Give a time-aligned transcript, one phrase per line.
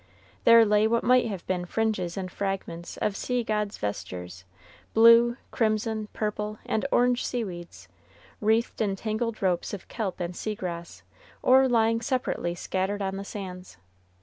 [0.45, 4.45] There lay what might have been fringes and fragments of sea gods' vestures,
[4.95, 7.87] blue, crimson, purple, and orange seaweeds,
[8.39, 11.03] wreathed in tangled ropes of kelp and sea grass,
[11.43, 13.77] or lying separately scattered on the sands.